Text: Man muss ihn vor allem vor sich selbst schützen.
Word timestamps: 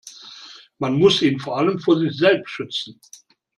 Man 0.79 0.93
muss 0.97 1.21
ihn 1.21 1.39
vor 1.39 1.59
allem 1.59 1.77
vor 1.77 1.99
sich 1.99 2.17
selbst 2.17 2.49
schützen. 2.49 2.99